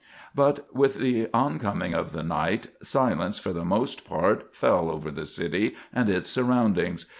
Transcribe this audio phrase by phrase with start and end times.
[0.33, 5.27] But with the oncoming of the night, silence, for the most part, fell over the
[5.27, 7.05] city and its surroundings.